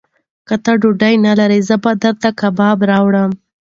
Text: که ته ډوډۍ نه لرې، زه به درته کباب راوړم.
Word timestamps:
که 0.47 0.55
ته 0.63 0.71
ډوډۍ 0.81 1.15
نه 1.25 1.33
لرې، 1.39 1.59
زه 1.67 1.75
به 1.83 1.91
درته 2.03 2.29
کباب 2.39 2.77
راوړم. 2.89 3.31